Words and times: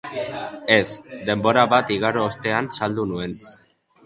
Ez, 0.75 0.87
denbora 1.27 1.67
bat 1.75 1.93
igaro 1.97 2.25
ostean 2.31 2.71
saldu 2.79 3.07
nuen. 3.13 3.39